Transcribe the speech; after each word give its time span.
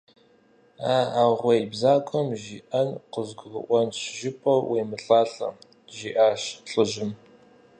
–А 0.95 0.95
аргъуей 1.21 1.63
бзагуэм 1.71 2.29
жиӀэр 2.41 2.87
къызгурыӀуэнщ 3.13 3.97
жыпӀэу 4.17 4.61
уемылӀалӀэ,– 4.69 5.49
жиӀащ 5.95 6.43
лӀыжьым. 6.69 7.11